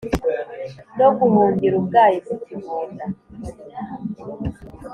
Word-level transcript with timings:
No 0.97 1.07
guhungira 1.19 1.73
ubwayi 1.79 2.17
mu 2.27 2.35
kigunda 2.43 3.05